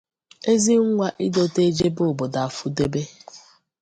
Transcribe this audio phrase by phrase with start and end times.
[0.51, 3.01] Ezi nwa idoto ejebe obodo afụdobe.